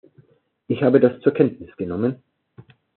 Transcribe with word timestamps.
Ich 0.67 0.81
habe 0.81 0.99
das 0.99 1.21
zur 1.21 1.31
Kenntnis 1.31 1.77
genommen. 1.77 2.23